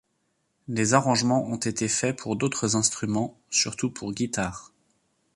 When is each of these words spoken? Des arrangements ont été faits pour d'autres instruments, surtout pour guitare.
Des 0.67 0.95
arrangements 0.95 1.43
ont 1.43 1.57
été 1.59 1.87
faits 1.87 2.17
pour 2.17 2.35
d'autres 2.35 2.75
instruments, 2.75 3.37
surtout 3.51 3.91
pour 3.91 4.13
guitare. 4.13 4.71